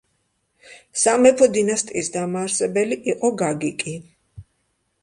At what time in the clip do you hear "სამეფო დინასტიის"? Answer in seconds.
1.01-2.09